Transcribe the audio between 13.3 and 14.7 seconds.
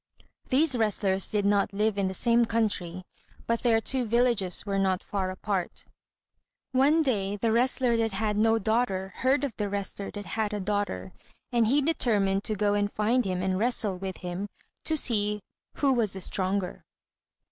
and wrestle with him,